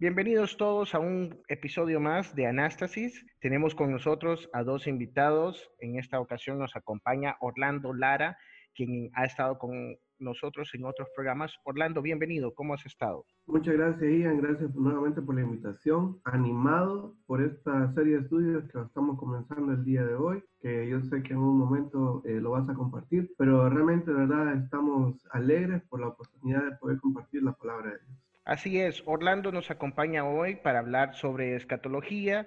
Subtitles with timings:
[0.00, 3.26] Bienvenidos todos a un episodio más de Anástasis.
[3.40, 5.72] Tenemos con nosotros a dos invitados.
[5.80, 8.38] En esta ocasión nos acompaña Orlando Lara,
[8.76, 11.52] quien ha estado con nosotros en otros programas.
[11.64, 12.54] Orlando, bienvenido.
[12.54, 13.24] ¿Cómo has estado?
[13.48, 14.40] Muchas gracias, Ian.
[14.40, 16.20] Gracias nuevamente por la invitación.
[16.22, 21.00] Animado por esta serie de estudios que estamos comenzando el día de hoy, que yo
[21.00, 25.26] sé que en un momento eh, lo vas a compartir, pero realmente, de verdad, estamos
[25.32, 28.27] alegres por la oportunidad de poder compartir la palabra de Dios.
[28.48, 32.46] Así es, Orlando nos acompaña hoy para hablar sobre escatología.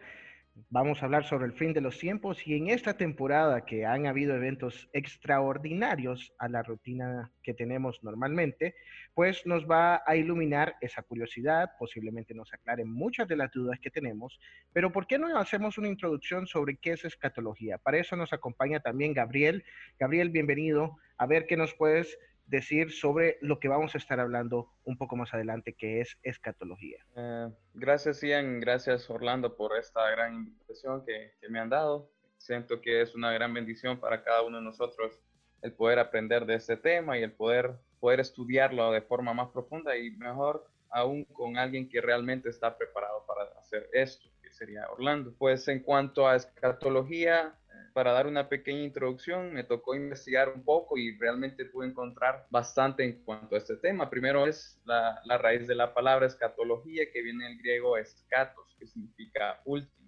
[0.72, 4.08] Vamos a hablar sobre el fin de los tiempos y en esta temporada que han
[4.08, 8.74] habido eventos extraordinarios a la rutina que tenemos normalmente,
[9.14, 13.92] pues nos va a iluminar esa curiosidad, posiblemente nos aclare muchas de las dudas que
[13.92, 14.40] tenemos,
[14.74, 17.78] pero ¿por qué no hacemos una introducción sobre qué es escatología?
[17.78, 19.64] Para eso nos acompaña también Gabriel.
[20.00, 20.98] Gabriel, bienvenido.
[21.20, 22.18] A ver qué nos puedes
[22.52, 27.04] decir sobre lo que vamos a estar hablando un poco más adelante, que es escatología.
[27.16, 28.60] Eh, gracias, Ian.
[28.60, 32.12] Gracias, Orlando, por esta gran invitación que, me han dado.
[32.38, 35.18] Siento que es una gran bendición para cada uno de nosotros
[35.62, 39.96] el poder aprender de este tema y el poder, poder estudiarlo de forma más profunda
[39.96, 45.34] y mejor aún con alguien que realmente está preparado para hacer esto, que sería Orlando.
[45.38, 47.56] Pues en cuanto a escatología,
[47.94, 53.04] para dar una pequeña introducción, me tocó investigar un poco y realmente pude encontrar bastante
[53.04, 54.10] en cuanto a este tema.
[54.10, 58.88] Primero es la, la raíz de la palabra escatología, que viene del griego escatos, que
[58.88, 60.02] significa último.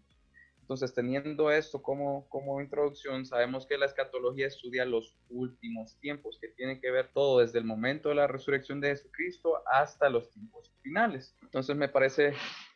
[0.63, 6.47] Entonces, teniendo esto como, como introducción, sabemos que la escatología estudia los últimos tiempos, que
[6.47, 10.73] tiene que ver todo desde el momento de la resurrección de Jesucristo hasta los tiempos
[10.81, 11.35] finales.
[11.41, 12.33] Entonces, me parece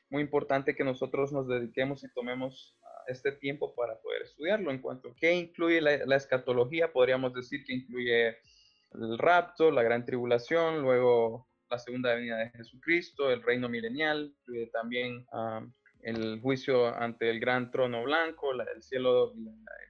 [0.09, 4.71] muy importante que nosotros nos dediquemos y tomemos este tiempo para poder estudiarlo.
[4.71, 8.27] En cuanto a qué incluye la, escatología, podríamos decir que incluye
[8.93, 14.67] el rapto, la gran tribulación, luego la segunda venida de Jesucristo, el reino milenial, incluye
[14.67, 15.25] también
[16.07, 19.33] el juicio ante el gran trono blanco, el, cielo,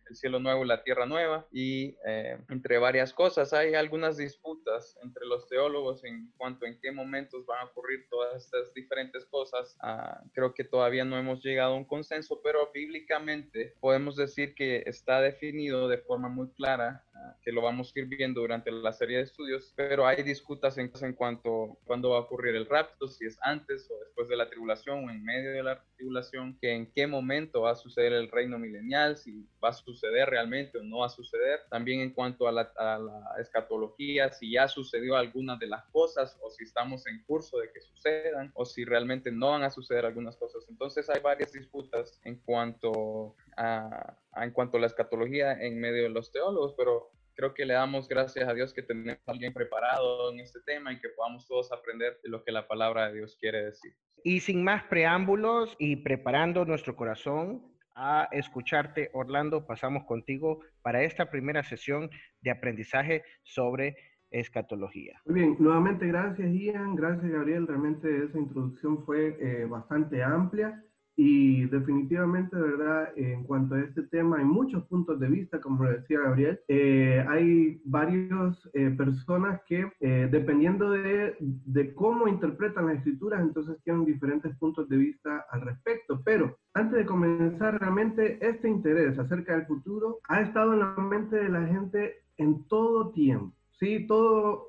[0.09, 3.53] el cielo nuevo y la tierra nueva, y eh, entre varias cosas.
[3.53, 8.43] Hay algunas disputas entre los teólogos en cuanto en qué momentos van a ocurrir todas
[8.43, 9.77] estas diferentes cosas.
[9.81, 14.83] Ah, creo que todavía no hemos llegado a un consenso, pero bíblicamente podemos decir que
[14.87, 17.03] está definido de forma muy clara
[17.41, 20.89] que lo vamos a ir viendo durante la serie de estudios, pero hay disputas en,
[21.13, 24.49] cuanto a cuándo va a ocurrir el rapto, si es antes o después de la
[24.49, 28.29] tribulación o en medio de la tribulación, que en qué momento va a suceder el
[28.29, 31.61] reino milenial, si va a suceder realmente o no va a suceder.
[31.69, 36.51] También en cuanto a la, a escatología, si ya sucedió alguna de las cosas o
[36.51, 40.35] si estamos en curso de que sucedan o si realmente no van a suceder algunas
[40.35, 40.65] cosas.
[40.69, 46.09] Entonces hay varias disputas en cuanto a, en cuanto a la escatología en medio de
[46.09, 50.31] los teólogos, pero creo que le damos gracias a Dios que tenemos a alguien preparado
[50.31, 53.37] en este tema y que podamos todos aprender de lo que la palabra de Dios
[53.39, 53.93] quiere decir.
[54.23, 57.63] Y sin más preámbulos y preparando nuestro corazón
[57.95, 62.09] a escucharte, Orlando, pasamos contigo para esta primera sesión
[62.41, 63.95] de aprendizaje sobre
[64.29, 65.21] escatología.
[65.25, 70.83] Muy bien, nuevamente gracias Ian, gracias Gabriel, realmente esa introducción fue eh, bastante amplia
[71.19, 75.83] y definitivamente, de verdad, en cuanto a este tema, hay muchos puntos de vista, como
[75.85, 76.59] decía Gabriel.
[76.67, 83.81] Eh, hay varias eh, personas que, eh, dependiendo de, de, cómo interpretan las escrituras, entonces
[83.83, 86.21] tienen diferentes puntos de vista al respecto.
[86.23, 91.35] Pero antes de comenzar, realmente este interés acerca del futuro ha estado en la mente
[91.35, 93.55] de la gente en todo tiempo.
[93.79, 94.67] Sí, todo,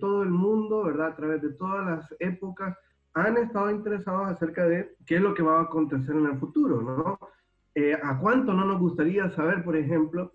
[0.00, 1.08] todo el mundo, ¿verdad?
[1.08, 2.76] A través de todas las épocas
[3.14, 6.80] han estado interesados acerca de qué es lo que va a acontecer en el futuro,
[6.80, 7.18] ¿no?
[7.74, 10.32] Eh, ¿A cuánto no nos gustaría saber, por ejemplo,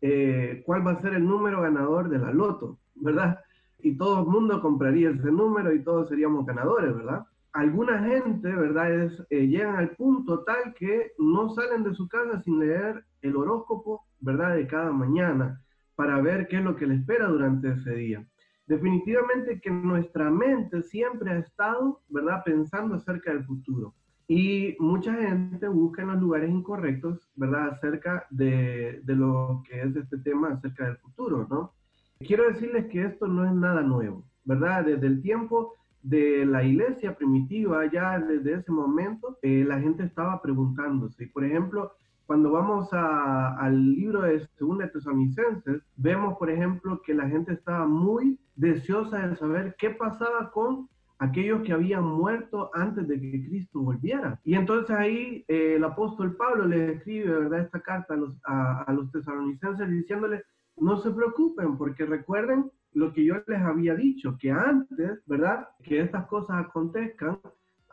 [0.00, 3.40] eh, cuál va a ser el número ganador de la loto, ¿verdad?
[3.78, 7.24] Y todo el mundo compraría ese número y todos seríamos ganadores, ¿verdad?
[7.52, 8.92] Alguna gente, ¿verdad?
[8.92, 13.36] Es, eh, llegan al punto tal que no salen de su casa sin leer el
[13.36, 14.54] horóscopo, ¿verdad?
[14.54, 15.60] De cada mañana
[15.94, 18.26] para ver qué es lo que le espera durante ese día
[18.68, 23.94] definitivamente que nuestra mente siempre ha estado, ¿verdad?, pensando acerca del futuro.
[24.28, 29.96] Y mucha gente busca en los lugares incorrectos, ¿verdad?, acerca de, de lo que es
[29.96, 31.72] este tema, acerca del futuro, ¿no?
[32.20, 34.84] Quiero decirles que esto no es nada nuevo, ¿verdad?
[34.84, 40.42] Desde el tiempo de la iglesia primitiva, ya desde ese momento, eh, la gente estaba
[40.42, 41.26] preguntándose.
[41.28, 41.92] Por ejemplo,
[42.26, 48.38] cuando vamos al libro de Segunda Tesalonicenses, vemos, por ejemplo, que la gente estaba muy
[48.58, 50.88] deseosa de saber qué pasaba con
[51.18, 54.38] aquellos que habían muerto antes de que Cristo volviera.
[54.44, 58.92] Y entonces ahí eh, el apóstol Pablo le escribe, ¿verdad?, esta carta a los, a
[58.92, 60.42] los tesalonicenses diciéndole,
[60.76, 65.68] no se preocupen, porque recuerden lo que yo les había dicho, que antes, ¿verdad?
[65.82, 67.38] Que estas cosas acontezcan,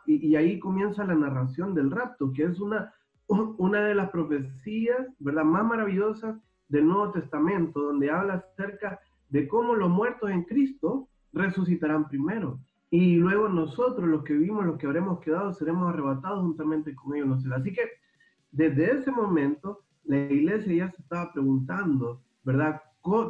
[0.06, 2.92] y, ahí comienza la narración del rapto, que es una,
[3.28, 5.44] una de las profecías, ¿verdad?
[5.44, 6.36] Más maravillosas
[6.68, 9.00] del Nuevo Testamento, donde habla acerca
[9.36, 12.58] de cómo los muertos en Cristo resucitarán primero.
[12.90, 17.44] Y luego nosotros, los que vivimos, los que habremos quedado, seremos arrebatados juntamente con ellos.
[17.52, 17.82] Así que
[18.50, 22.80] desde ese momento, la iglesia ya se estaba preguntando, ¿verdad?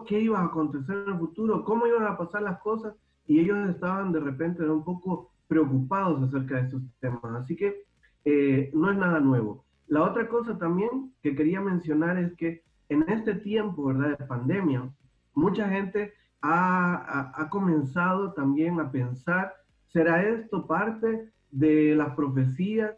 [0.06, 2.94] qué iba a acontecer en el futuro, cómo iban a pasar las cosas,
[3.26, 7.42] y ellos estaban de repente un poco preocupados acerca de esos temas.
[7.42, 7.82] Así que
[8.24, 9.64] eh, no es nada nuevo.
[9.88, 14.88] La otra cosa también que quería mencionar es que en este tiempo, ¿verdad?, de pandemia,
[15.36, 16.12] mucha gente
[16.42, 19.54] ha, ha comenzado también a pensar,
[19.86, 22.96] ¿será esto parte de las profecías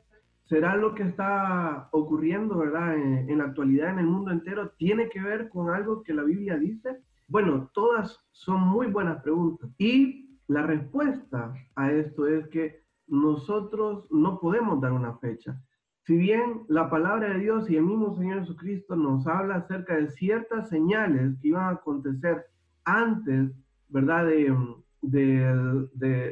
[0.49, 4.71] ¿Será lo que está ocurriendo, verdad, en, la actualidad en el mundo entero?
[4.79, 7.03] ¿Tiene que ver con algo que la Biblia dice?
[7.27, 9.69] Bueno, todas son muy buenas preguntas.
[9.77, 15.61] Y la respuesta a esto es que nosotros no podemos dar una fecha.
[16.09, 20.09] Si bien la palabra de Dios y el mismo Señor Jesucristo nos habla acerca de
[20.09, 22.47] ciertas señales que iban a acontecer
[22.87, 23.51] antes,
[23.91, 24.25] ¿verdad?
[24.25, 24.51] De,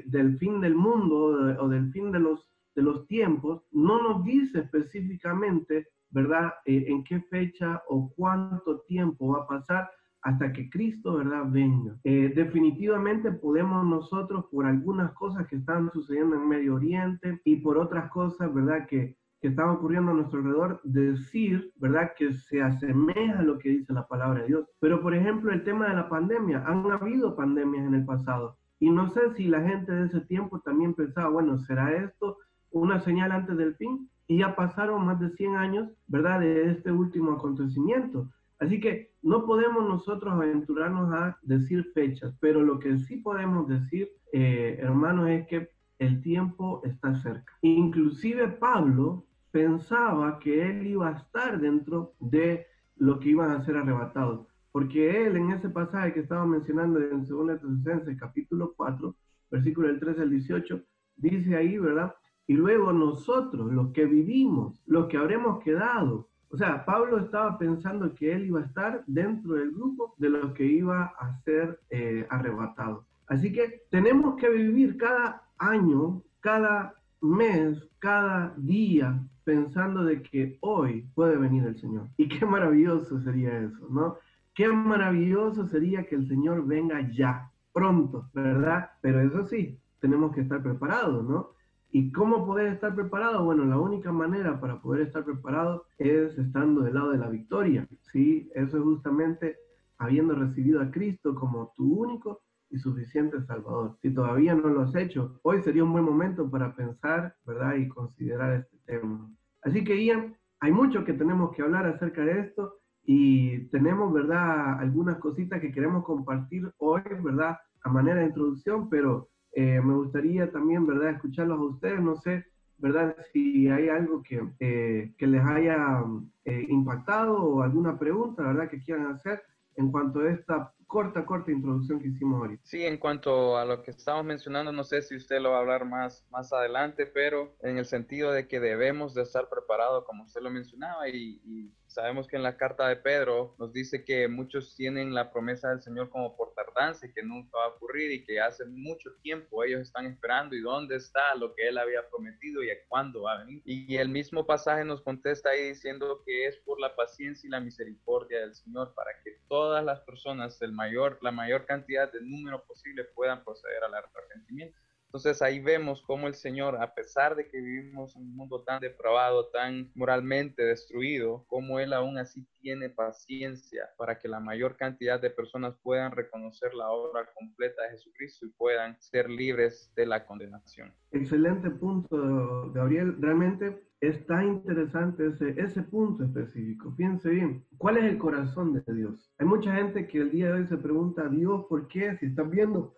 [0.07, 1.17] del fin del mundo
[1.61, 7.05] o del fin de los de los tiempos, no nos dice específicamente, ¿verdad?, eh, en
[7.05, 9.91] qué fecha o cuánto tiempo va a pasar
[10.23, 11.99] hasta que Cristo, ¿verdad?, venga.
[12.03, 17.77] Eh, definitivamente podemos nosotros, por algunas cosas que están sucediendo en Medio Oriente y por
[17.77, 23.39] otras cosas, ¿verdad?, que, que están ocurriendo a nuestro alrededor, decir, ¿verdad?, que se asemeja
[23.39, 24.67] a lo que dice la palabra de Dios.
[24.81, 28.57] Pero, por ejemplo, el tema de la pandemia, han habido pandemias en el pasado.
[28.79, 32.39] Y no sé si la gente de ese tiempo también pensaba, bueno, ¿será esto
[32.71, 36.91] una señal antes del fin y ya pasaron más de 100 años, ¿verdad?, de este
[36.91, 38.29] último acontecimiento.
[38.59, 44.11] Así que no podemos nosotros aventurarnos a decir fechas, pero lo que sí podemos decir,
[44.33, 47.53] eh, hermanos, es que el tiempo está cerca.
[47.63, 52.67] Inclusive Pablo pensaba que él iba a estar dentro de
[52.97, 57.25] lo que iban a ser arrebatados, porque él en ese pasaje que estaba mencionando en
[57.25, 59.15] 2 Tesalonicenses capítulo 4,
[59.51, 60.83] versículo del 13 al 18,
[61.17, 62.15] dice ahí, ¿verdad?
[62.47, 66.29] y luego nosotros, los que vivimos, los que habremos quedado.
[66.49, 70.53] O sea, Pablo estaba pensando que él iba a estar dentro del grupo de los
[70.53, 73.05] que iba a ser eh, arrebatado.
[73.27, 81.09] Así que tenemos que vivir cada año, cada mes, cada día pensando de que hoy
[81.15, 82.09] puede venir el Señor.
[82.17, 84.17] Y qué maravilloso sería eso, ¿no?
[84.55, 88.91] Qué maravilloso sería que el Señor venga ya, pronto, ¿verdad?
[89.03, 91.51] Pero eso sí, tenemos que estar preparados, ¿no?
[91.91, 93.45] ¿Y cómo poder estar preparado?
[93.45, 97.87] Bueno, la única manera para poder estar preparado es estando del lado de la victoria,
[98.13, 98.51] ¿sí?
[98.55, 99.57] Eso es justamente
[99.99, 103.97] habiendo recibido a Cristo como tu único y suficiente Salvador.
[104.03, 107.77] Si todavía no lo has hecho, hoy sería un buen momento para pensar, ¿verdad?
[107.77, 109.31] Y considerar este tema.
[109.63, 114.81] Así que, Ian, hay mucho que tenemos que hablar acerca de esto y tenemos, ¿verdad?
[114.81, 117.57] Algunas cositas que queremos compartir hoy, ¿verdad?
[117.83, 122.01] A manera de introducción, pero eh, me gustaría también, ¿verdad?, escucharlos a ustedes.
[122.01, 122.45] No sé,
[122.79, 126.03] ¿verdad?, si hay algo que, eh, que les haya
[126.45, 129.43] eh, impactado o alguna pregunta, ¿verdad?, que quieran hacer
[129.77, 132.63] en cuanto a esta corta, corta introducción que hicimos ahorita.
[132.65, 135.61] Sí, en cuanto a lo que estamos mencionando, no sé si usted lo va a
[135.61, 140.25] hablar más, más adelante, pero en el sentido de que debemos de estar preparados, como
[140.25, 144.77] usted lo mencionaba, y, sabemos que en la carta de Pedro nos dice que muchos
[144.77, 148.23] tienen la promesa del Señor como por tardanza y que nunca va a ocurrir y
[148.23, 152.63] que hace mucho tiempo ellos están esperando y dónde está lo que Él había prometido
[152.63, 153.63] y a cuándo va a venir.
[153.65, 157.61] Y el mismo pasaje nos contesta ahí diciendo que es por la paciencia y la
[157.61, 162.63] misericordia del Señor para que todas las personas del mayor, la mayor cantidad de número
[162.67, 164.79] posible puedan proceder al arrepentimiento.
[165.07, 168.81] Entonces ahí vemos cómo el Señor, a pesar de que vivimos en un mundo tan
[168.81, 175.21] depravado, tan moralmente destruido, cómo Él aún así tiene paciencia para que la mayor cantidad
[175.21, 180.27] de personas puedan reconocer la obra completa de Jesucristo y puedan ser libres de la
[180.27, 180.93] condenación.
[181.13, 183.17] Excelente punto, Gabriel.
[183.21, 186.95] Realmente es tan interesante ese, ese punto específico.
[186.97, 189.33] Piense bien, ¿cuál es el corazón de Dios?
[189.39, 192.17] Hay mucha gente que el día de hoy se pregunta, Dios, ¿por qué?
[192.19, 192.95] Si están viendo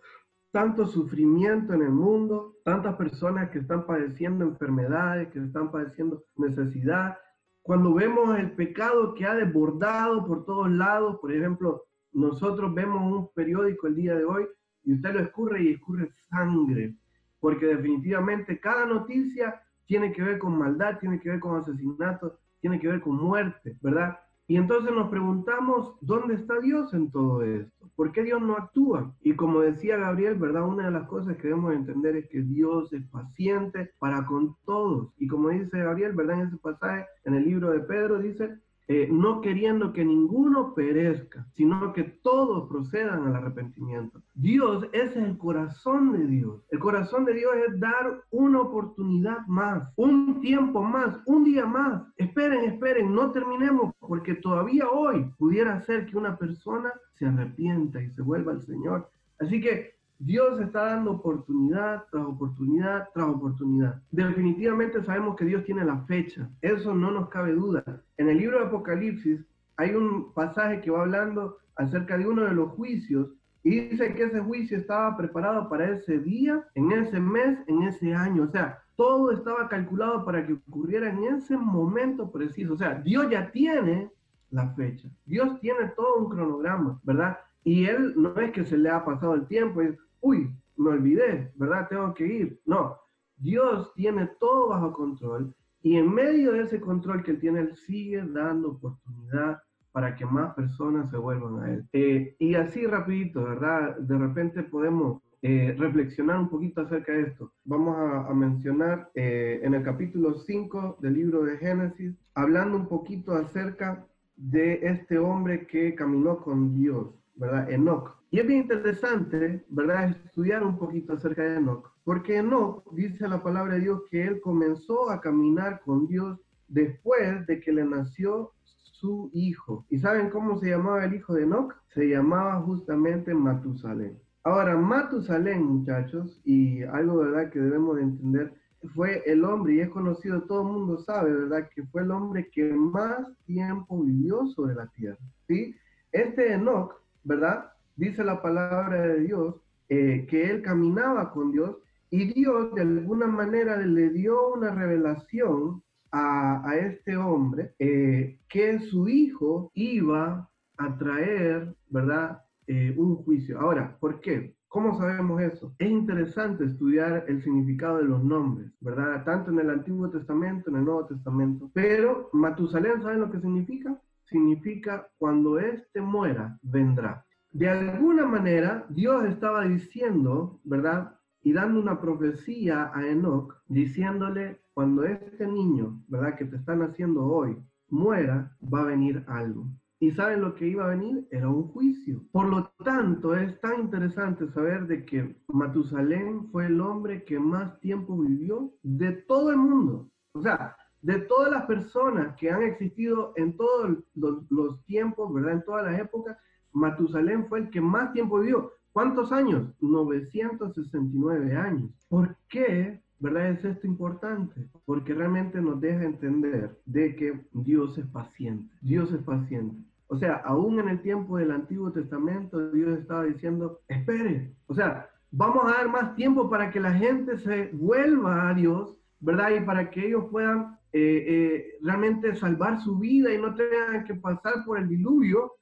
[0.51, 7.17] tanto sufrimiento en el mundo, tantas personas que están padeciendo enfermedades, que están padeciendo necesidad.
[7.61, 13.29] Cuando vemos el pecado que ha desbordado por todos lados, por ejemplo, nosotros vemos un
[13.33, 14.47] periódico el día de hoy
[14.83, 16.95] y usted lo escurre y escurre sangre,
[17.39, 22.79] porque definitivamente cada noticia tiene que ver con maldad, tiene que ver con asesinatos, tiene
[22.79, 24.19] que ver con muerte, ¿verdad?
[24.47, 27.78] Y entonces nos preguntamos, ¿dónde está Dios en todo esto?
[27.99, 29.13] ¿Por qué Dios no actúa?
[29.21, 30.65] Y como decía Gabriel, ¿verdad?
[30.65, 35.11] Una de las cosas que debemos entender es que Dios es paciente para con todos.
[35.17, 36.39] Y como dice Gabriel, ¿verdad?
[36.39, 38.57] En ese pasaje, en el libro de Pedro, dice,
[38.91, 44.19] eh, no queriendo que ninguno perezca, sino que todos procedan al arrepentimiento.
[44.33, 46.63] Dios, ese es el corazón de Dios.
[46.71, 52.01] El corazón de Dios es dar una oportunidad más, un tiempo más, un día más.
[52.17, 58.09] Esperen, esperen, no terminemos, porque todavía hoy pudiera ser que una persona se arrepienta y
[58.09, 59.11] se vuelva al Señor.
[59.37, 64.01] Así que Dios está dando oportunidad tras oportunidad tras oportunidad.
[64.11, 67.83] Definitivamente sabemos que Dios tiene la fecha, eso no nos cabe duda.
[68.17, 69.39] En el libro de Apocalipsis
[69.77, 73.29] hay un pasaje que va hablando acerca de uno de los juicios
[73.63, 78.13] y dice que ese juicio estaba preparado para ese día, en ese mes, en ese
[78.13, 78.43] año.
[78.43, 82.73] O sea, todo estaba calculado para que ocurriera en ese momento preciso.
[82.73, 84.11] O sea, Dios ya tiene
[84.51, 85.07] la fecha.
[85.25, 87.37] Dios tiene todo un cronograma, ¿verdad?
[87.63, 89.81] Y él no es que se le ha pasado el tiempo,
[90.21, 91.87] uy, me olvidé, ¿verdad?
[91.89, 92.61] Tengo que ir.
[92.65, 92.97] No,
[93.37, 97.75] Dios tiene todo bajo control y en medio de ese control que él tiene, él
[97.75, 99.61] sigue dando oportunidad
[99.91, 101.85] para que más personas se vuelvan a él.
[101.93, 103.97] Eh, y así rapidito, ¿verdad?
[103.97, 107.53] De repente podemos eh, reflexionar un poquito acerca de esto.
[107.63, 113.33] Vamos a, mencionar eh, en el capítulo 5 del libro de Génesis, hablando un poquito
[113.33, 117.71] acerca de este hombre que caminó con Dios, ¿verdad?
[117.71, 118.18] Enoch.
[118.31, 123.41] Y es bien interesante, ¿verdad?, estudiar un poquito acerca de Enoch, porque Enoch dice la
[123.41, 128.51] palabra de Dios que él comenzó a caminar con Dios después de que le nació
[128.63, 129.85] su hijo.
[129.89, 131.73] ¿Y saben cómo se llamaba el hijo de Enoch?
[131.87, 134.19] Se llamaba justamente Matusalén.
[134.43, 138.53] Ahora, Matusalén, muchachos, y algo, ¿verdad?, que debemos de entender,
[138.93, 142.47] fue el hombre, y es conocido, todo el mundo sabe, ¿verdad?, que fue el hombre
[142.51, 145.17] que más tiempo vivió sobre la tierra,
[145.47, 145.75] ¿sí?
[146.11, 146.93] Este Enoch,
[147.23, 149.55] ¿verdad?, dice la palabra de Dios
[149.89, 151.77] eh, que él caminaba con Dios
[152.09, 159.07] y Dios de alguna manera le dio una revelación a, este hombre eh, que su
[159.07, 162.41] hijo iba a traer, ¿verdad?
[162.65, 163.59] Eh, un juicio.
[163.59, 164.55] Ahora, ¿por qué?
[164.67, 165.75] ¿Cómo sabemos eso?
[165.77, 169.23] Es interesante estudiar el significado de los nombres, ¿verdad?
[169.23, 171.69] Tanto en el Antiguo Testamento, en el Nuevo Testamento.
[171.73, 173.99] Pero Matusalén, ¿saben lo que significa?
[174.25, 181.15] Significa cuando éste muera, vendrá de alguna manera Dios estaba diciendo, ¿verdad?
[181.41, 186.37] Y dando una profecía a Enoch, diciéndole, cuando este niño, ¿verdad?
[186.37, 187.57] Que te están haciendo hoy,
[187.89, 189.67] muera, va a venir algo.
[190.01, 191.27] ¿Y saben lo que iba a venir?
[191.29, 192.23] Era un juicio.
[192.31, 197.77] Por lo tanto, es tan interesante saber de que Matusalén fue el hombre que más
[197.81, 200.09] tiempo vivió de todo el mundo.
[200.31, 205.53] O sea, de todas las personas que han existido en todos los, los tiempos, ¿verdad?
[205.55, 206.37] En todas las épocas,
[206.73, 208.71] Matusalén fue el que más tiempo vivió.
[208.91, 209.69] ¿Cuántos años?
[209.81, 211.91] 969 años.
[212.09, 213.01] ¿Por qué?
[213.19, 213.51] ¿Verdad?
[213.51, 218.73] Es esto importante, porque realmente nos deja entender de que Dios es paciente.
[218.81, 219.75] Dios es paciente.
[220.07, 224.55] O sea, aún en el tiempo del Antiguo Testamento, Dios estaba diciendo, espere.
[224.67, 228.97] O sea, vamos a dar más tiempo para que la gente se vuelva a Dios,
[229.19, 229.51] ¿verdad?
[229.51, 234.15] Y para que ellos puedan eh, eh, realmente salvar su vida y no tengan que
[234.15, 235.53] pasar por el diluvio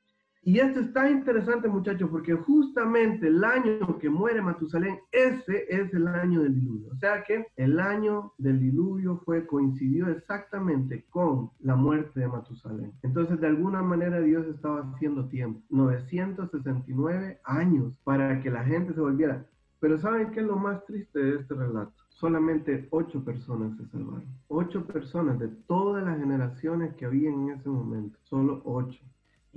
[0.44, 5.94] y esto es tan interesante, muchachos, porque justamente el año que muere Matusalén, ese es
[5.94, 6.90] el año del diluvio.
[6.92, 12.94] O sea que el año del diluvio fue, coincidió exactamente con la muerte de Matusalén.
[13.04, 15.62] Entonces, de alguna manera, Dios estaba haciendo tiempo.
[15.70, 19.46] 969 años para que la gente se volviera.
[19.80, 21.94] Pero ¿saben qué es lo más triste de este relato?
[22.10, 24.26] Solamente ocho personas se salvaron.
[24.48, 28.18] Ocho personas de todas las generaciones que había en ese momento.
[28.24, 29.04] Solo ocho.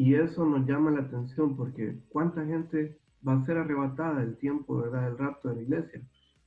[0.00, 4.78] Y eso nos llama la atención porque ¿cuánta gente va a ser arrebatada del tiempo,
[4.78, 5.02] ¿verdad?
[5.02, 6.00] Del rapto de la iglesia.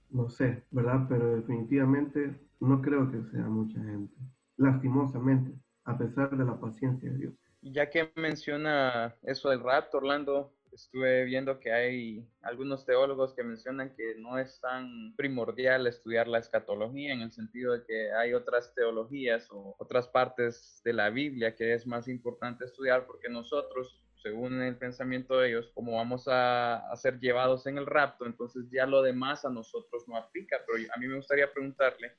[0.10, 1.05] No sé, ¿verdad?
[1.07, 4.15] Pero definitivamente no creo que sea mucha gente.
[4.57, 7.33] Lastimosamente, a pesar de la paciencia de Dios.
[7.62, 13.96] Ya que menciona eso del rapto, Orlando, estuve viendo que hay algunos teólogos que mencionan
[13.96, 18.74] que no es tan primordial estudiar la escatología en el sentido de que hay otras
[18.74, 24.62] teologías o otras partes de la Biblia que es más importante estudiar porque nosotros según
[24.62, 29.01] el pensamiento de ellos, como vamos a, ser llevados en el rapto, entonces ya lo
[29.01, 30.62] demás a nosotros no aplica.
[30.65, 32.13] Pero a mí me gustaría preguntarle,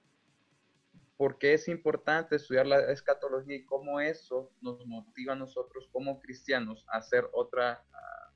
[1.16, 6.20] ¿por qué es importante estudiar la escatología y cómo eso nos motiva a nosotros como
[6.20, 7.78] cristianos a hacer otras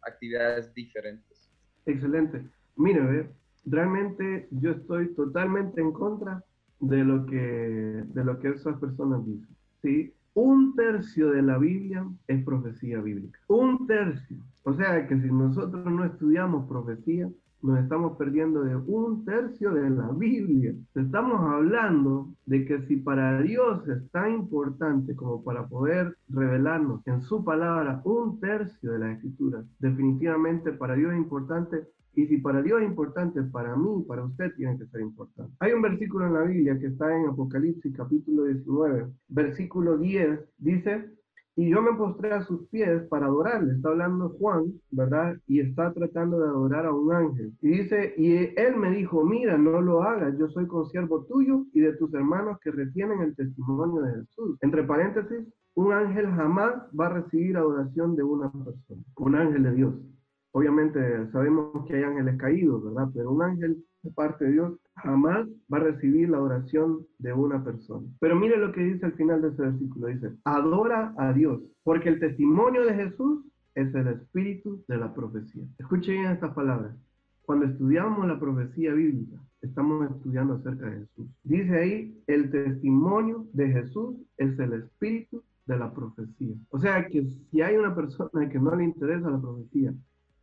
[0.03, 1.51] actividades diferentes?
[1.87, 2.45] Excelente.
[2.77, 3.31] Mire,
[3.65, 6.43] realmente yo estoy totalmente en contra
[6.81, 9.57] de lo que, de lo que esas personas dicen.
[9.83, 10.15] ¿sí?
[10.35, 13.39] Un tercio de la Biblia es profecía bíblica.
[13.49, 14.39] Un tercio.
[14.63, 17.29] O sea que si nosotros no estudiamos profecía,
[17.63, 20.75] nos estamos perdiendo de un tercio de la Biblia.
[20.95, 27.23] Estamos hablando de que si para Dios es tan importante como para poder revelarnos en
[27.23, 32.63] su palabra un tercio de la escritura, definitivamente para Dios es importante y si para
[32.63, 35.53] Dios es importante, para mí, para usted tiene que ser importante.
[35.61, 41.18] Hay un versículo en la Biblia que está en Apocalipsis capítulo 19, versículo 10, dice,
[41.59, 43.73] y yo me postré a sus pies para adorarle.
[43.73, 45.37] Está hablando Juan, ¿verdad?
[45.49, 47.53] Y está tratando de adorar a un ángel.
[47.61, 51.81] Y dice, y él me dijo, mira, no lo hagas, yo soy consiervo tuyo y
[51.81, 54.57] de tus hermanos que retienen el testimonio de Jesús.
[54.61, 59.73] Entre paréntesis, un ángel jamás va a recibir adoración de una persona, un ángel de
[59.73, 59.95] Dios.
[60.53, 63.09] Obviamente sabemos que hay ángeles caídos, ¿verdad?
[63.13, 67.63] Pero un ángel de parte de Dios jamás va a recibir la adoración de una
[67.63, 68.07] persona.
[68.21, 70.07] Pero mire lo que dice al final de ese versículo.
[70.09, 75.65] Dice, adora a Dios, porque el testimonio de Jesús es el espíritu de la profecía.
[75.79, 76.95] Escuche bien estas palabras.
[77.43, 81.27] Cuando estudiamos la profecía bíblica, estamos estudiando acerca de Jesús.
[81.45, 86.55] Dice ahí, el testimonio de Jesús es el espíritu de la profecía.
[86.71, 89.95] O sea que si hay una persona que no le interesa la profecía,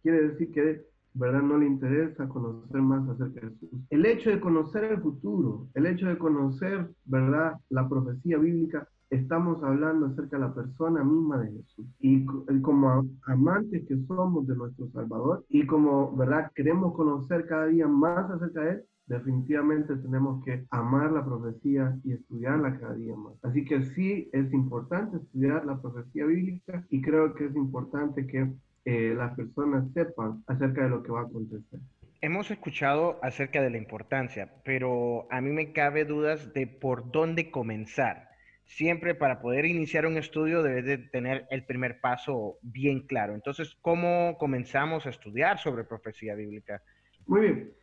[0.02, 0.86] quiere decir que
[1.16, 1.42] ¿verdad?
[1.42, 3.70] No le interesa conocer más acerca de Jesús.
[3.90, 7.54] El hecho de conocer el futuro, el hecho de conocer, ¿verdad?
[7.70, 11.86] La profecía bíblica, estamos hablando acerca de la persona misma de Jesús.
[12.00, 12.26] Y
[12.62, 16.52] como amantes que somos de nuestro Salvador y como, ¿verdad?
[16.54, 22.14] Queremos conocer cada día más acerca de Él, definitivamente tenemos que amar la profecía y
[22.14, 23.34] estudiarla cada día más.
[23.44, 28.52] Así que sí es importante estudiar la profecía bíblica y creo que es importante que
[28.86, 31.80] eh, las personas sepan acerca de lo que va a acontecer.
[32.22, 37.52] Hemos escuchado acerca de la importancia, pero a mí me cabe dudas de por dónde
[37.52, 38.30] comenzar.
[38.64, 43.36] Siempre para poder iniciar un estudio debes de tener el primer paso bien claro.
[43.36, 46.82] Entonces, ¿cómo comenzamos a estudiar sobre profecía bíblica?
[47.28, 47.74] Muy bien.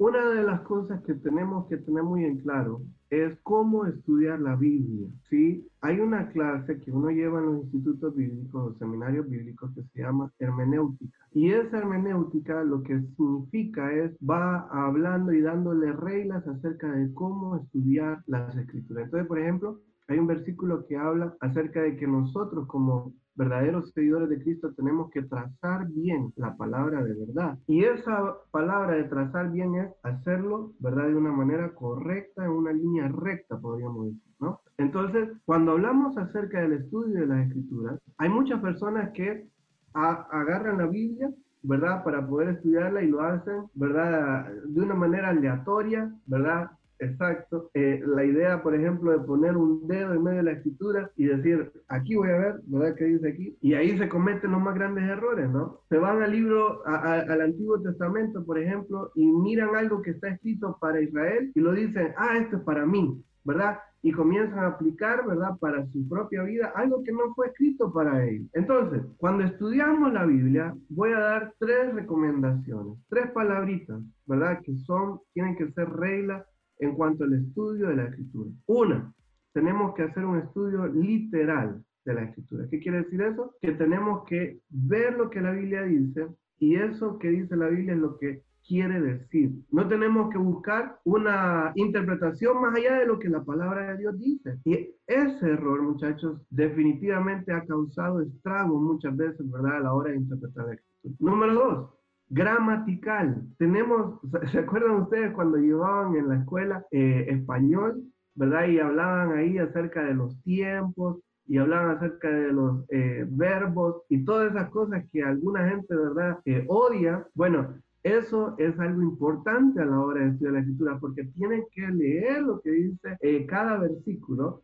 [0.00, 4.56] Una de las cosas que tenemos que tener muy en claro es cómo estudiar la
[4.56, 5.10] Biblia.
[5.28, 5.68] ¿sí?
[5.82, 10.00] Hay una clase que uno lleva en los institutos bíblicos o seminarios bíblicos que se
[10.00, 11.18] llama hermenéutica.
[11.34, 17.56] Y esa hermenéutica lo que significa es va hablando y dándole reglas acerca de cómo
[17.56, 19.04] estudiar las escrituras.
[19.04, 24.28] Entonces, por ejemplo, hay un versículo que habla acerca de que nosotros como verdaderos seguidores
[24.28, 27.58] de Cristo tenemos que trazar bien la palabra de verdad.
[27.66, 31.08] Y esa palabra de trazar bien es hacerlo, ¿verdad?
[31.08, 34.60] De una manera correcta, en una línea recta, podríamos decir, ¿no?
[34.76, 39.46] Entonces, cuando hablamos acerca del estudio de las escrituras, hay muchas personas que
[39.94, 41.30] agarran la Biblia
[41.62, 42.02] ¿verdad?
[42.04, 44.50] Para poder estudiarla y lo hacen, ¿verdad?
[44.64, 46.70] De una manera aleatoria, ¿verdad?
[47.00, 47.70] Exacto.
[47.74, 51.24] Eh, la idea, por ejemplo, de poner un dedo en medio de la escritura y
[51.24, 52.94] decir, aquí voy a ver, ¿verdad?
[52.96, 53.56] ¿Qué dice aquí?
[53.62, 55.80] Y ahí se cometen los más grandes errores, ¿no?
[55.88, 60.76] Se van al libro, al Antiguo Testamento, por ejemplo, y miran algo que está escrito
[60.80, 63.78] para Israel y lo dicen, ah, esto es para mí, ¿verdad?
[64.02, 65.56] Y comienzan a aplicar, ¿verdad?
[65.58, 68.46] Para su propia vida algo que no fue escrito para ellos.
[68.52, 74.60] Entonces, cuando estudiamos la Biblia, voy a dar tres recomendaciones, tres palabritas, ¿verdad?
[74.62, 76.44] Que son, tienen que ser reglas
[76.80, 78.50] en cuanto al estudio de la escritura.
[78.66, 79.12] Una,
[79.52, 82.66] tenemos que hacer un estudio literal de la escritura.
[82.70, 83.54] ¿Qué quiere decir eso?
[83.60, 86.26] Que tenemos que ver lo que la Biblia dice
[86.58, 89.52] y eso que dice la Biblia es lo que quiere decir.
[89.70, 94.18] No tenemos que buscar una interpretación más allá de lo que la palabra de Dios
[94.18, 94.58] dice.
[94.64, 100.18] Y ese error, muchachos, definitivamente ha causado estragos muchas veces, ¿verdad?, a la hora de
[100.18, 101.16] interpretar la escritura.
[101.18, 101.90] Número dos,
[102.30, 103.42] gramatical.
[103.58, 108.02] Tenemos, ¿se acuerdan ustedes cuando llevaban en la escuela eh, español,
[108.34, 108.68] verdad?
[108.68, 114.24] Y hablaban ahí acerca de los tiempos y hablaban acerca de los eh, verbos y
[114.24, 117.26] todas esas cosas que alguna gente, ¿verdad?, eh, odia.
[117.34, 121.86] Bueno, eso es algo importante a la hora de estudiar la escritura porque tienen que
[121.88, 124.62] leer lo que dice cada versículo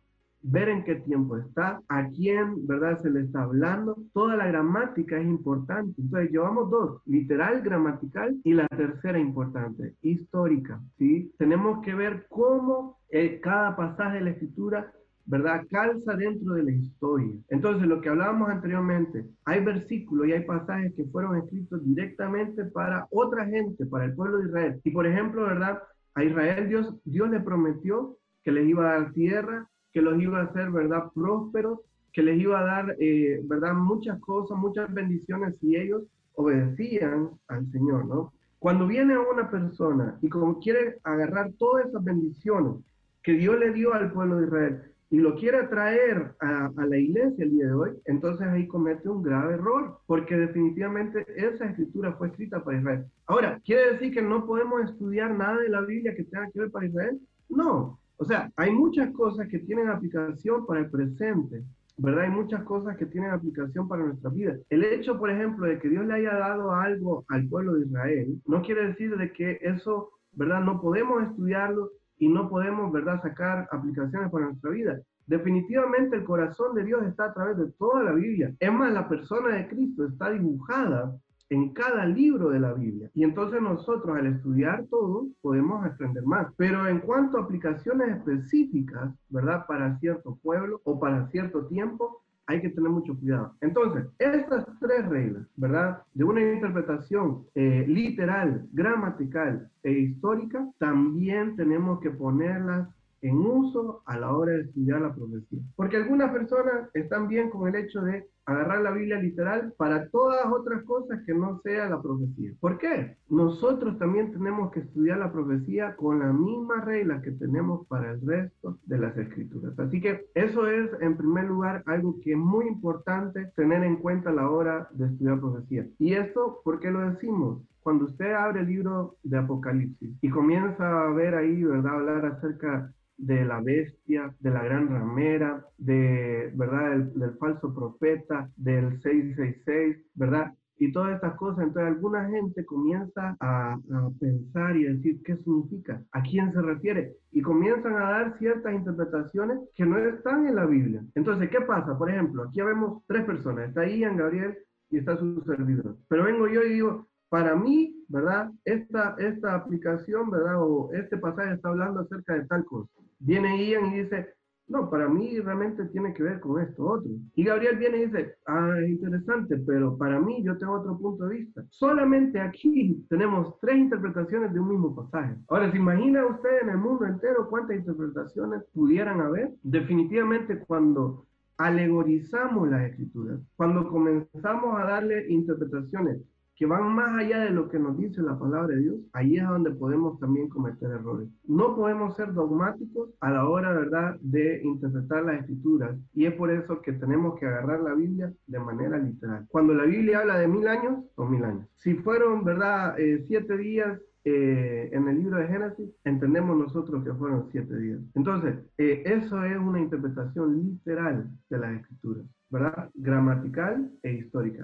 [0.49, 2.99] ver en qué tiempo está, a quién, ¿verdad?
[3.01, 3.97] Se le está hablando.
[4.13, 6.01] Toda la gramática es importante.
[6.01, 11.31] Entonces, llevamos dos, literal, gramatical y la tercera importante, histórica, ¿sí?
[11.37, 14.91] Tenemos que ver cómo eh, cada pasaje de la escritura
[15.27, 15.67] ¿verdad?
[15.69, 17.33] Calza dentro de la historia.
[17.49, 23.05] Entonces, lo que hablábamos anteriormente, hay versículos y hay pasajes que fueron escritos directamente para
[23.11, 24.81] otra gente, para el pueblo de Israel.
[24.85, 25.83] Y por ejemplo, ¿verdad?
[26.15, 30.41] A Israel Dios, Dios le prometió que les iba a dar tierra, que los iba
[30.41, 31.11] a hacer, ¿verdad?
[31.15, 31.79] Prósperos,
[32.13, 33.73] que les iba a dar, eh, ¿verdad?
[33.73, 36.03] Muchas cosas, muchas bendiciones si ellos
[36.35, 38.31] obedecían al Señor, ¿no?
[38.59, 42.75] Cuando viene una persona y como quiere agarrar todas esas bendiciones
[43.23, 47.43] que Dios le dio al pueblo de Israel y lo quiere traer a, la iglesia
[47.43, 52.27] el día de hoy, entonces ahí comete un grave error, porque definitivamente esa escritura fue
[52.27, 53.05] escrita para Israel.
[53.25, 56.69] Ahora, ¿quiere decir que no podemos estudiar nada de la Biblia que tenga que ver
[56.69, 57.19] para Israel?
[57.49, 57.97] No.
[58.17, 61.63] O sea, hay muchas cosas que tienen aplicación para el presente,
[61.97, 62.25] ¿verdad?
[62.25, 64.55] Hay muchas cosas que tienen aplicación para nuestra vida.
[64.69, 68.41] El hecho, por ejemplo, de que Dios le haya dado algo al pueblo de Israel,
[68.45, 70.61] no quiere decir de que eso, ¿verdad?
[70.63, 74.99] No podemos estudiarlo y no podemos, ¿verdad?, sacar aplicaciones para nuestra vida.
[75.27, 78.53] Definitivamente el corazón de Dios está a través de toda la Biblia.
[78.59, 81.15] Es más, la persona de Cristo está dibujada
[81.49, 83.09] en cada libro de la Biblia.
[83.13, 86.47] Y entonces nosotros al estudiar todo podemos aprender más.
[86.57, 89.65] Pero en cuanto a aplicaciones específicas, ¿verdad?
[89.67, 93.53] Para cierto pueblo o para cierto tiempo, hay que tener mucho cuidado.
[93.59, 96.01] Entonces, estas tres reglas, ¿verdad?
[96.13, 102.87] De una interpretación eh, literal, gramatical e histórica, también tenemos que ponerlas
[103.21, 105.59] en uso a la hora de estudiar la profecía.
[105.75, 110.45] Porque algunas personas están bien con el hecho de agarrar la Biblia literal para todas
[110.47, 112.51] otras cosas que no sea la profecía.
[112.61, 113.17] ¿Por qué?
[113.29, 118.21] Nosotros también tenemos que estudiar la profecía con la misma regla que tenemos para el
[118.25, 119.77] resto de las escrituras.
[119.77, 124.29] Así que eso es, en primer lugar, algo que es muy importante tener en cuenta
[124.29, 125.85] a la hora de estudiar profecía.
[125.99, 127.61] Y esto, ¿por qué lo decimos?
[127.81, 131.95] Cuando usted abre el libro de Apocalipsis y comienza a ver ahí, ¿verdad?
[131.95, 136.97] Hablar acerca de la bestia, de la gran ramera, de, ¿verdad?
[136.97, 140.53] del falso profeta, del 666, ¿verdad?
[140.79, 143.77] Y todas estas cosas, entonces alguna gente comienza a,
[144.19, 149.59] pensar y decir qué significa, a quién se refiere, y comienzan a dar ciertas interpretaciones
[149.75, 151.03] que no están en la Biblia.
[151.15, 151.97] Entonces, ¿qué pasa?
[151.97, 154.57] Por ejemplo, aquí vemos tres personas, está Ian, Gabriel
[154.91, 155.97] y está su servidor.
[156.07, 158.51] Pero vengo yo y digo, para mí, ¿verdad?
[158.63, 160.61] Esta, esta aplicación, ¿verdad?
[160.61, 164.33] O este pasaje está hablando acerca de tal cosa viene Ian y dice,
[164.67, 167.09] no, para mí realmente tiene que ver con esto otro.
[167.35, 171.25] Y Gabriel viene y dice, ah, es interesante, pero para mí yo tengo otro punto
[171.25, 171.63] de vista.
[171.69, 175.35] Solamente aquí tenemos tres interpretaciones de un mismo pasaje.
[175.47, 179.53] Ahora, ¿se imagina usted en el mundo entero cuántas interpretaciones pudieran haber?
[179.63, 181.25] Definitivamente cuando
[181.57, 186.19] alegorizamos las escrituras, cuando comenzamos a darle interpretaciones
[186.57, 189.47] que van más allá de lo que nos dice la palabra de Dios, ahí es
[189.47, 191.29] donde podemos también cometer errores.
[191.45, 195.95] No podemos ser dogmáticos a la hora, ¿verdad?, de interpretar las escrituras.
[196.15, 199.45] Y es por eso que tenemos que agarrar la Biblia de manera literal.
[199.49, 201.67] Cuando la Biblia habla de mil años, son mil años.
[201.75, 207.13] Si fueron, ¿verdad?, eh, siete días, eh, en el libro de Génesis, entendemos nosotros que
[207.13, 207.99] fueron siete días.
[208.15, 212.25] Entonces, eh, eso es una interpretación literal de las escrituras.
[212.49, 212.89] ¿verdad?
[212.93, 214.56] Gramatical e histórica.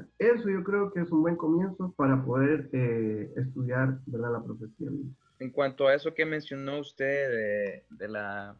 [0.73, 4.31] Creo que es un buen comienzo para poder eh, estudiar, ¿verdad?
[4.31, 4.89] La profecía.
[5.37, 8.57] En cuanto a eso que mencionó usted de, de la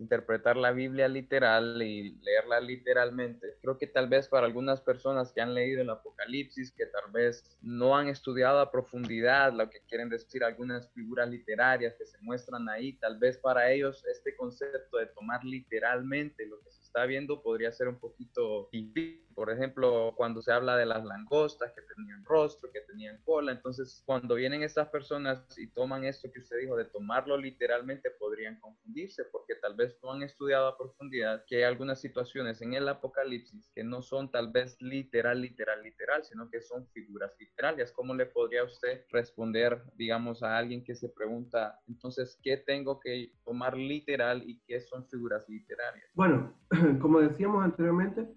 [0.00, 3.58] interpretar la Biblia literal y leerla literalmente.
[3.60, 7.44] Creo que tal vez para algunas personas que han leído el Apocalipsis, que tal vez
[7.60, 12.68] no han estudiado a profundidad lo que quieren decir algunas figuras literarias que se muestran
[12.68, 17.42] ahí, tal vez para ellos este concepto de tomar literalmente lo que se está viendo
[17.42, 19.20] podría ser un poquito difícil.
[19.34, 24.02] Por ejemplo, cuando se habla de las langostas que tenían rostro, que tenían cola, entonces
[24.06, 29.24] cuando vienen estas personas y toman esto que usted dijo de tomarlo literalmente, podrían confundirse
[29.32, 33.70] porque tal vez no han estudiado a profundidad que hay algunas situaciones en el Apocalipsis
[33.74, 37.92] que no son tal vez literal, literal, literal, sino que son figuras literarias.
[37.92, 43.32] ¿Cómo le podría usted responder, digamos, a alguien que se pregunta, entonces, ¿qué tengo que
[43.44, 46.06] tomar literal y qué son figuras literarias?
[46.14, 46.54] Bueno,
[47.00, 48.28] como decíamos anteriormente,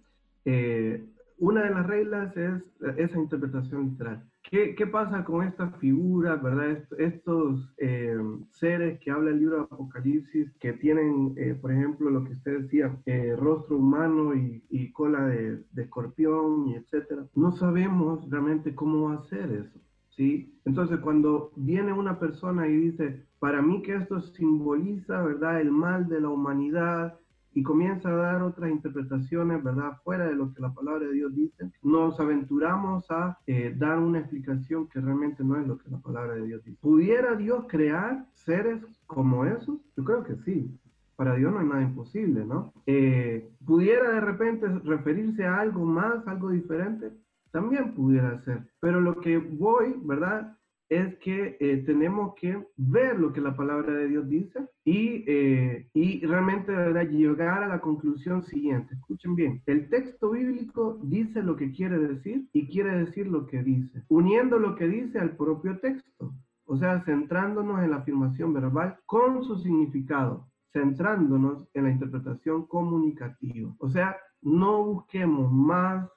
[0.45, 1.05] eh,
[1.37, 2.63] una de las reglas es
[2.97, 4.23] esa interpretación literal.
[4.49, 6.77] ¿Qué, qué pasa con estas figuras, verdad?
[6.97, 8.15] estos eh,
[8.51, 12.61] seres que habla el libro de Apocalipsis, que tienen, eh, por ejemplo, lo que usted
[12.61, 12.95] decía,
[13.37, 17.25] rostro humano y, y cola de, de, escorpión y etcétera.
[17.35, 19.79] No sabemos realmente cómo va a ser eso.
[20.09, 20.53] ¿Sí?
[20.65, 26.07] Entonces, cuando viene una persona y dice, para mí que esto simboliza, ¿verdad?, el mal
[26.07, 27.19] de la humanidad,
[27.53, 29.97] y comienza a dar otras interpretaciones, ¿verdad?
[30.03, 34.19] Fuera de lo que la palabra de Dios dice, nos aventuramos a eh, dar una
[34.19, 36.77] explicación que realmente no es lo que la palabra de Dios dice.
[36.81, 39.79] ¿Pudiera Dios crear seres como esos?
[39.95, 40.69] Yo creo que sí.
[41.15, 42.73] Para Dios no hay nada imposible, ¿no?
[42.87, 47.11] Eh, ¿Pudiera de repente referirse a algo más, algo diferente?
[47.51, 48.65] También pudiera ser.
[48.79, 50.57] Pero lo que voy, ¿verdad?
[50.93, 55.89] Es que eh, tenemos que ver lo que la palabra de Dios dice y, eh,
[55.93, 57.09] y realmente ¿verdad?
[57.09, 58.93] llegar a la conclusión siguiente.
[58.93, 63.63] Escuchen bien, el texto bíblico dice lo que quiere decir y quiere decir lo que
[63.63, 66.33] dice, uniendo lo que dice al propio texto,
[66.65, 73.73] o sea, centrándonos en la afirmación verbal con su significado, centrándonos en la interpretación comunicativa.
[73.79, 76.07] O sea, no busquemos más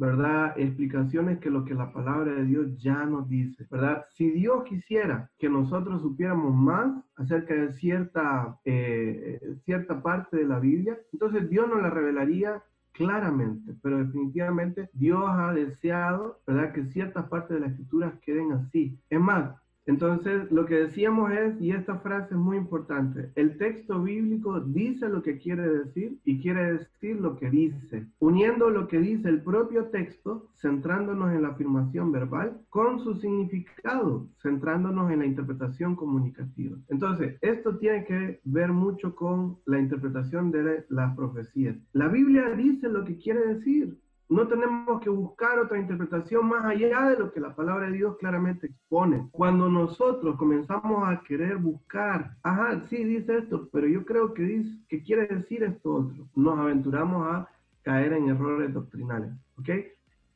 [0.00, 0.54] ¿verdad?
[0.56, 4.06] Explicaciones que lo que la palabra de Dios ya nos dice, ¿verdad?
[4.08, 10.58] Si Dios quisiera que nosotros supiéramos más acerca de cierta, eh, cierta parte de la
[10.58, 16.72] Biblia, entonces Dios nos la revelaría claramente, pero definitivamente Dios ha deseado, ¿verdad?
[16.72, 18.98] Que ciertas partes de la escritura queden así.
[19.10, 19.54] Es más,
[19.90, 25.08] entonces, lo que decíamos es, y esta frase es muy importante, el texto bíblico dice
[25.08, 29.42] lo que quiere decir y quiere decir lo que dice, uniendo lo que dice el
[29.42, 36.76] propio texto, centrándonos en la afirmación verbal, con su significado, centrándonos en la interpretación comunicativa.
[36.88, 41.76] Entonces, esto tiene que ver mucho con la interpretación de las profecías.
[41.94, 43.98] La Biblia dice lo que quiere decir,
[44.30, 48.16] no tenemos que buscar otra interpretación más allá de lo que la palabra de Dios
[48.18, 49.28] claramente expone.
[49.32, 54.78] Cuando nosotros comenzamos a querer buscar, ajá, sí dice esto, pero yo creo que, dice,
[54.88, 57.48] que quiere decir esto otro, nos aventuramos a
[57.82, 59.32] caer en errores doctrinales.
[59.58, 59.68] ¿Ok?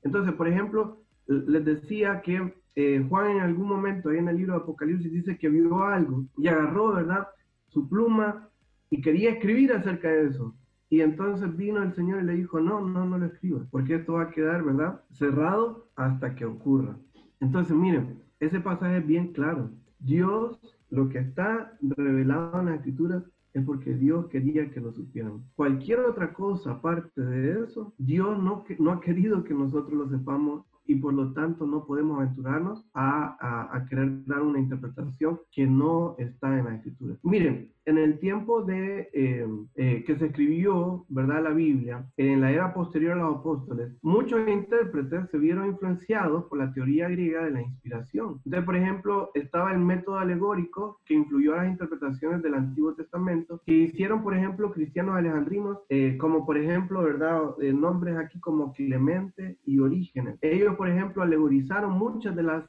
[0.03, 4.55] Entonces, por ejemplo, les decía que eh, Juan en algún momento ahí en el libro
[4.55, 7.29] de Apocalipsis dice que vio algo y agarró, ¿verdad?
[7.69, 8.49] Su pluma
[8.91, 10.53] y quería escribir acerca de eso.
[10.91, 14.15] Y entonces vino el Señor y le dijo, no, no, no lo escribas, porque esto
[14.15, 15.03] va a quedar, ¿verdad?
[15.11, 16.97] Cerrado hasta que ocurra.
[17.41, 19.71] Entonces, miren, ese pasaje es bien claro.
[19.99, 25.43] Dios, lo que está revelado en la escritura es porque Dios quería que lo supiéramos.
[25.55, 30.67] Cualquier otra cosa aparte de eso, Dios no, no ha querido que nosotros lo sepamos
[30.87, 33.37] y por lo tanto no podemos aventurarnos a,
[33.73, 37.17] a, querer dar una interpretación que no está en la escritura.
[37.23, 41.43] Miren, en el tiempo de eh, eh, que se escribió, ¿verdad?
[41.43, 46.59] La Biblia, en la era posterior a los apóstoles, muchos intérpretes se vieron influenciados por
[46.59, 48.41] la teoría griega de la inspiración.
[48.45, 53.61] Entonces, por ejemplo, estaba el método alegórico que influyó a las interpretaciones del Antiguo Testamento,
[53.67, 57.43] que hicieron, por ejemplo, cristianos alejandrinos, eh, como por ejemplo, ¿verdad?
[57.75, 60.39] nombres aquí como Clemente y Orígenes.
[60.41, 62.65] Ellos, por ejemplo, alegorizaron muchas de las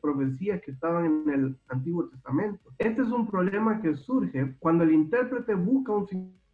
[0.00, 2.70] profecías que estaban en el Antiguo Testamento.
[2.78, 6.06] Este es un problema que surge cuando el intérprete busca un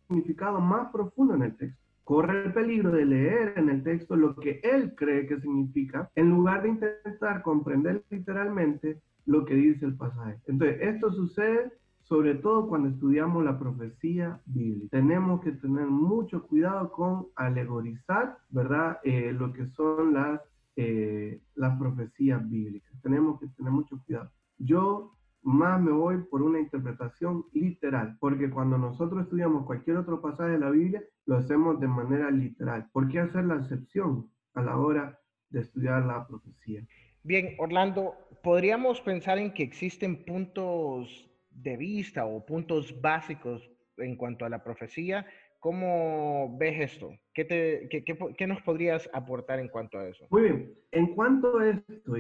[0.07, 1.81] significado más profundo en el texto.
[2.05, 6.31] Corre el peligro de leer en el texto lo que él cree que significa, en
[6.31, 10.39] lugar de intentar comprender literalmente lo que dice el pasaje.
[10.47, 11.73] Entonces, esto sucede
[12.11, 14.89] sobre todo cuando estudiamos la profecía bíblica.
[14.91, 18.99] Tenemos que tener mucho cuidado con alegorizar, ¿verdad?
[19.05, 20.41] Eh, lo que son las,
[20.83, 22.91] eh, las profecías bíblicas.
[23.03, 24.33] Tenemos que tener mucho cuidado.
[24.57, 30.53] Yo más me voy por una interpretación literal, porque cuando nosotros estudiamos cualquier otro pasaje
[30.53, 32.89] de la Biblia, lo hacemos de manera literal.
[32.93, 36.83] ¿Por qué hacer la excepción a la hora de estudiar la profecía?
[37.25, 44.47] Bien, Orlando, podríamos pensar en que existen puntos de vista o puntos básicos en cuanto
[44.47, 45.27] a la profecía.
[45.59, 47.11] ¿Cómo ves esto?
[47.47, 50.27] ¿Qué, nos podrías aportar en cuanto a eso?
[50.31, 52.15] Muy bien, en cuanto a esto,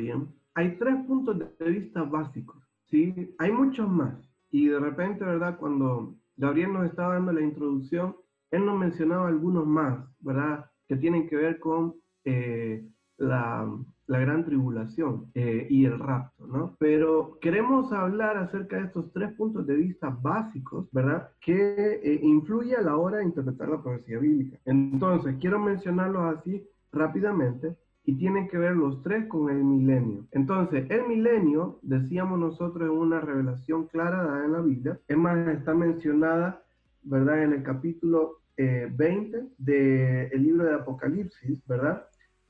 [0.54, 2.56] hay tres puntos de vista básicos.
[2.84, 4.14] Sí, hay muchos más.
[4.50, 5.58] Y de repente, ¿verdad?
[5.58, 8.16] Cuando Gabriel nos estaba dando la introducción,
[8.50, 10.68] él nos mencionaba algunos más, ¿verdad?
[10.88, 12.84] Que tienen que ver con eh,
[13.16, 13.70] la,
[14.10, 16.76] la, gran tribulación eh, y el rapto, ¿no?
[16.78, 21.30] Pero queremos hablar acerca de estos tres puntos de vista básicos, ¿verdad?
[21.40, 24.58] Que eh, influye a la hora de interpretar la profecía bíblica.
[24.64, 30.26] Entonces, quiero mencionarlos así rápidamente y tienen que ver los tres con el milenio.
[30.32, 34.98] Entonces, el milenio, decíamos nosotros, es una revelación clara dada en la Biblia.
[35.06, 36.62] Es más, está mencionada,
[37.02, 42.04] ¿verdad?, en el capítulo 20 eh, del libro de Apocalipsis, ¿verdad?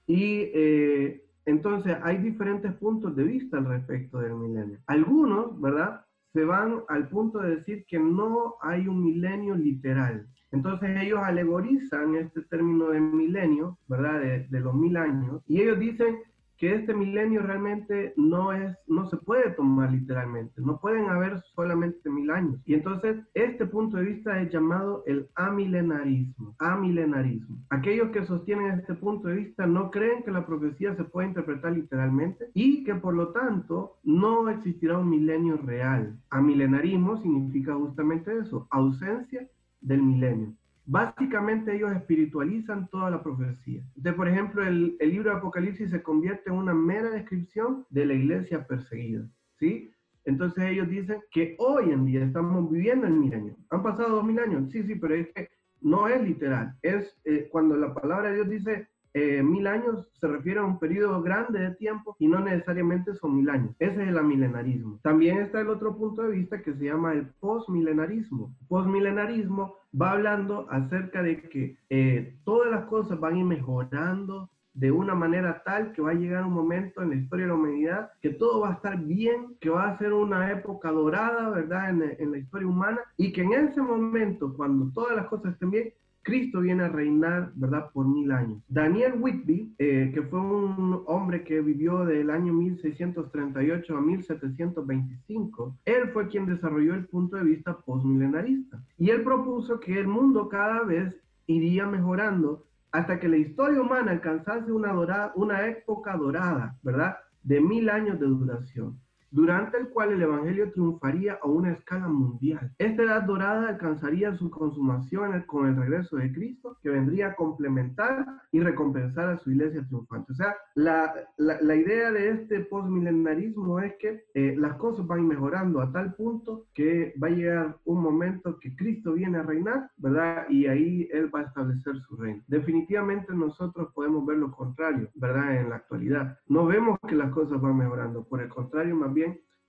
[0.07, 4.79] Y eh, entonces hay diferentes puntos de vista al respecto del milenio.
[4.87, 6.05] Algunos, ¿verdad?
[6.33, 12.17] Se van al punto de decir que no hay un milenio literal, entonces ellos alegorizan
[12.17, 14.21] este término de milenio, ¿verdad?
[14.49, 16.19] De, los mil años, y ellos dicen
[16.61, 22.11] que este milenio realmente no es, no se puede tomar literalmente, no pueden haber solamente
[22.11, 22.61] mil años.
[22.67, 27.57] Y entonces este punto de vista es llamado el amilenarismo, amilenarismo.
[27.71, 31.73] Aquellos que sostienen este punto de vista no creen que la profecía se puede interpretar
[31.73, 36.15] literalmente y que por lo tanto no existirá un milenio real.
[36.29, 39.49] Amilenarismo significa justamente eso, ausencia
[39.81, 40.55] del milenio.
[40.87, 43.83] Básicamente ellos espiritualizan toda la profecía.
[43.95, 48.07] De, por ejemplo, el, el, libro de Apocalipsis se convierte en una mera descripción de
[48.07, 49.29] la iglesia perseguida.
[49.59, 49.93] ¿sí?
[50.25, 53.57] Entonces ellos dicen que hoy en día estamos viviendo el milenio.
[53.71, 54.71] Han pasado dos mil años.
[54.71, 55.49] Sí, sí, pero es que
[55.81, 56.75] no es literal.
[56.83, 60.79] Es eh, cuando la palabra de Dios dice eh, mil años se refiere a un
[60.79, 63.75] periodo grande de tiempo y no necesariamente son mil años.
[63.79, 65.01] Ese es el amilenarismo.
[65.03, 68.55] También está el otro punto de vista que se llama el postmilenarismo.
[68.69, 74.93] Postmilenarismo va hablando acerca de que eh, todas las cosas van a ir mejorando de
[74.93, 78.11] una manera tal que va a llegar un momento en la historia de la humanidad
[78.23, 81.91] que todo va a estar bien, que va a ser una época dorada, ¿verdad?
[81.91, 85.73] En, en la historia humana y que en ese momento, cuando todas las cosas estén
[85.73, 85.93] bien,
[86.31, 88.63] Cristo viene a reinar, ¿verdad?, por mil años.
[88.69, 96.11] Daniel Whitby, eh, que fue un hombre que vivió del año 1638 a 1725, él
[96.13, 98.81] fue quien desarrolló el punto de vista postmilenarista.
[98.97, 104.13] Y él propuso que el mundo cada vez iría mejorando hasta que la historia humana
[104.13, 110.13] alcanzase una, dorada, una época dorada, ¿verdad?, de mil años de duración durante el cual
[110.13, 112.73] el Evangelio triunfaría a una escala mundial.
[112.79, 118.27] Esta edad dorada alcanzaría su consumación con el regreso de Cristo, que vendría a complementar
[118.53, 120.33] y recompensar a su iglesia triunfante.
[120.33, 125.81] O sea, la, la, idea de este postmilenarismo es que eh, las cosas van mejorando
[125.81, 130.47] a tal punto que va a llegar un momento que Cristo viene a reinar, ¿verdad?
[130.49, 132.43] Y ahí Él va a establecer su reino.
[132.49, 135.57] Definitivamente nosotros podemos ver lo contrario, ¿verdad?
[135.57, 136.39] En la actualidad.
[136.49, 139.20] No vemos que las cosas van mejorando, por el contrario, más bien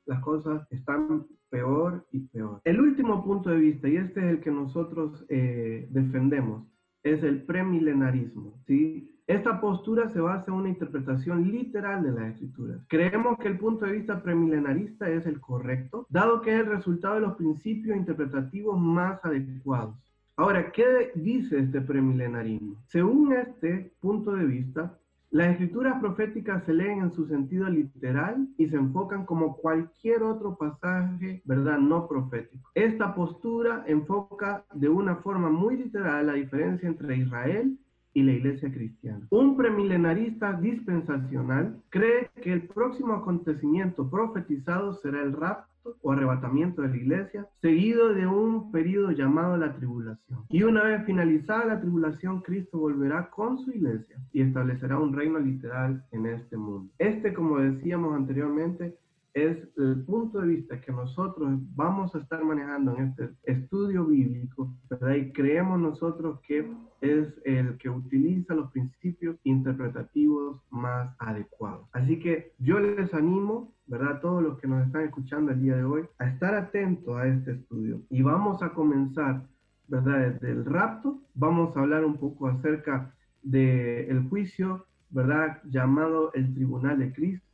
[0.05, 2.61] las cosas están peor y peor.
[2.63, 6.65] El último punto de vista, y este es el que nosotros eh, defendemos,
[7.03, 8.59] es el premilenarismo.
[8.65, 9.11] ¿sí?
[9.27, 12.83] Esta postura se basa en una interpretación literal de la escritura.
[12.87, 17.15] Creemos que el punto de vista premilenarista es el correcto, dado que es el resultado
[17.15, 19.95] de los principios interpretativos más adecuados.
[20.35, 22.81] Ahora, ¿qué dice este premilenarismo?
[22.87, 24.97] Según este punto de vista,
[25.31, 30.57] las escrituras proféticas se leen en su sentido literal y se enfocan como cualquier otro
[30.57, 31.77] pasaje, ¿verdad?
[31.79, 32.69] No profético.
[32.75, 37.77] Esta postura enfoca de una forma muy literal la diferencia entre Israel
[38.13, 39.25] y la iglesia cristiana.
[39.29, 45.70] Un premilenarista dispensacional cree que el próximo acontecimiento profetizado será el rapto
[46.01, 50.45] o arrebatamiento de la iglesia, seguido de un periodo llamado la tribulación.
[50.49, 55.39] Y una vez finalizada la tribulación, Cristo volverá con su iglesia y establecerá un reino
[55.39, 56.91] literal en este mundo.
[56.97, 58.97] Este, como decíamos anteriormente,
[59.33, 64.75] es el punto de vista que nosotros vamos a estar manejando en este estudio bíblico,
[64.89, 65.15] ¿verdad?
[65.15, 66.69] Y creemos nosotros que
[67.01, 71.87] es el que utiliza los principios interpretativos más adecuados.
[71.93, 74.19] Así que yo les animo, ¿verdad?
[74.21, 77.51] Todos los que nos están escuchando el día de hoy, a estar atentos a este
[77.53, 78.01] estudio.
[78.09, 79.47] Y vamos a comenzar,
[79.87, 80.31] ¿verdad?
[80.33, 85.61] Desde el rapto, vamos a hablar un poco acerca del juicio, ¿verdad?
[85.65, 87.50] Llamado el Tribunal de Cristo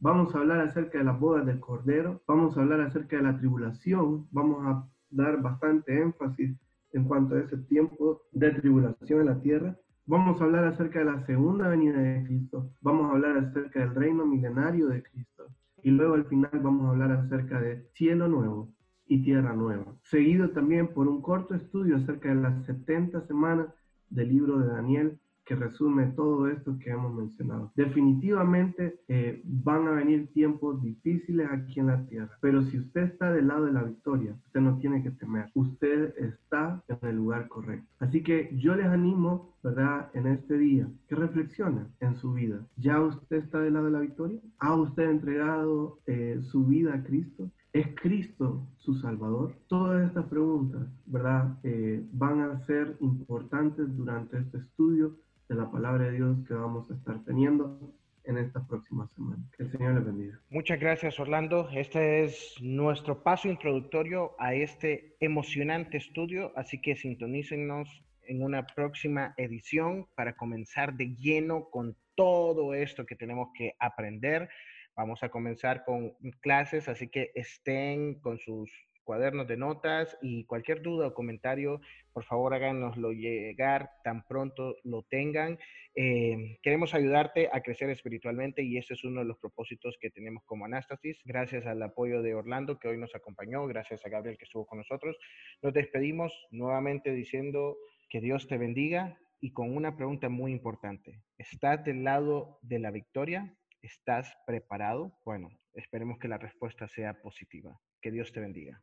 [0.00, 3.36] Vamos a hablar acerca de las bodas del Cordero, vamos a hablar acerca de la
[3.36, 6.56] tribulación, vamos a dar bastante énfasis
[6.92, 9.76] en cuanto a ese tiempo de tribulación en la tierra.
[10.06, 13.96] Vamos a hablar acerca de la segunda venida de Cristo, vamos a hablar acerca del
[13.96, 15.46] reino milenario de Cristo
[15.82, 18.72] y luego al final vamos a hablar acerca de cielo nuevo
[19.08, 23.66] y tierra nueva, seguido también por un corto estudio acerca de las 70 semanas
[24.10, 27.72] del libro de Daniel que resume todo esto que hemos mencionado.
[27.74, 33.32] Definitivamente eh, van a venir tiempos difíciles aquí en la tierra, pero si usted está
[33.32, 35.50] del lado de la victoria, usted no tiene que temer.
[35.54, 37.88] Usted está en el lugar correcto.
[37.98, 40.10] Así que yo les animo, ¿verdad?
[40.12, 42.66] En este día, que reflexionen en su vida.
[42.76, 44.40] ¿Ya usted está del lado de la victoria?
[44.58, 47.50] ¿Ha usted entregado eh, su vida a Cristo?
[47.72, 49.54] ¿Es Cristo su Salvador?
[49.66, 51.58] Todas estas preguntas, ¿verdad?
[51.62, 55.16] Eh, van a ser importantes durante este estudio
[55.48, 57.80] de la palabra de Dios que vamos a estar teniendo
[58.24, 59.42] en esta próxima semana.
[59.56, 60.40] Que el Señor les bendiga.
[60.50, 61.68] Muchas gracias, Orlando.
[61.72, 67.88] Este es nuestro paso introductorio a este emocionante estudio, así que sintonícenos
[68.22, 74.50] en una próxima edición para comenzar de lleno con todo esto que tenemos que aprender.
[74.94, 78.70] Vamos a comenzar con clases, así que estén con sus
[79.08, 81.80] cuadernos de notas y cualquier duda o comentario,
[82.12, 85.58] por favor háganoslo llegar tan pronto lo tengan.
[85.94, 90.44] Eh, queremos ayudarte a crecer espiritualmente y ese es uno de los propósitos que tenemos
[90.44, 91.22] como Anástasis.
[91.24, 94.76] Gracias al apoyo de Orlando que hoy nos acompañó, gracias a Gabriel que estuvo con
[94.76, 95.16] nosotros.
[95.62, 97.78] Nos despedimos nuevamente diciendo
[98.10, 101.22] que Dios te bendiga y con una pregunta muy importante.
[101.38, 103.56] ¿Estás del lado de la victoria?
[103.80, 105.18] ¿Estás preparado?
[105.24, 107.80] Bueno, esperemos que la respuesta sea positiva.
[108.02, 108.82] Que Dios te bendiga.